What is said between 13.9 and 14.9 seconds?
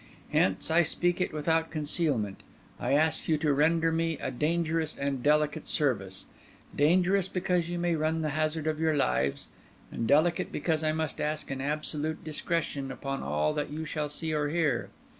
see or hear.